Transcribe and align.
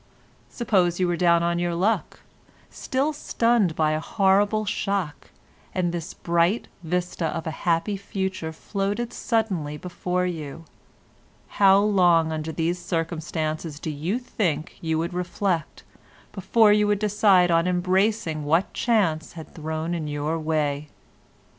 Suppose 0.49 0.99
you 0.99 1.07
were 1.07 1.15
down 1.15 1.43
on 1.43 1.59
your 1.59 1.75
luck, 1.75 2.21
still 2.71 3.13
stunned 3.13 3.75
by 3.75 3.91
a 3.91 3.99
horrible 3.99 4.65
shock, 4.65 5.29
and 5.75 5.91
this 5.91 6.15
bright 6.15 6.67
vista 6.81 7.27
of 7.27 7.45
a 7.45 7.51
happy 7.69 7.97
future 7.97 8.51
floated 8.51 9.13
suddenly 9.13 9.77
before 9.77 10.25
you, 10.25 10.65
how 11.61 11.77
long 11.77 12.31
under 12.31 12.51
these 12.51 12.79
circumstances 12.83 13.79
do 13.79 13.91
you 13.91 14.17
think 14.17 14.75
you 14.81 14.97
would 14.97 15.13
reflect 15.13 15.83
before 16.31 16.73
you 16.73 16.87
would 16.87 16.97
decide 16.97 17.51
on 17.51 17.67
embracing 17.67 18.43
what 18.43 18.73
chance 18.73 19.33
had 19.33 19.53
thrown 19.53 19.93
in 19.93 20.07
your 20.07 20.39
way? 20.39 20.89